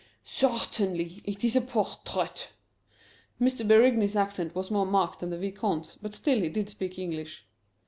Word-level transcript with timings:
"Certainly, 0.25 1.21
it 1.25 1.43
is 1.43 1.55
a 1.55 1.61
portrait." 1.61 2.49
M. 3.39 3.47
Berigny's 3.67 4.15
accent 4.15 4.55
was 4.55 4.71
more 4.71 4.87
marked 4.87 5.19
than 5.19 5.29
the 5.29 5.37
Vicomte's, 5.37 5.95
but 6.01 6.15
still 6.15 6.41
he 6.41 6.49
did 6.49 6.69
speak 6.69 6.97
English. 6.97 7.45